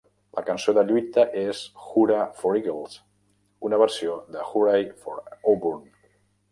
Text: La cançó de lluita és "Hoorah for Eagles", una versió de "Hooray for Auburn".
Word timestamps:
La 0.37 0.43
cançó 0.45 0.73
de 0.77 0.83
lluita 0.91 1.25
és 1.41 1.59
"Hoorah 1.83 2.23
for 2.39 2.57
Eagles", 2.63 2.97
una 3.71 3.81
versió 3.87 4.19
de 4.37 4.51
"Hooray 4.53 4.93
for 5.05 5.23
Auburn". 5.55 5.91